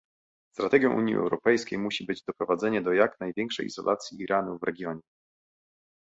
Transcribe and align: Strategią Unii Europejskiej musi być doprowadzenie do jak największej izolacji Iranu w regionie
Strategią 0.53 0.95
Unii 0.97 1.15
Europejskiej 1.15 1.79
musi 1.79 2.05
być 2.05 2.23
doprowadzenie 2.23 2.81
do 2.81 2.93
jak 2.93 3.19
największej 3.19 3.65
izolacji 3.65 4.21
Iranu 4.21 4.57
w 4.59 4.63
regionie 4.63 5.01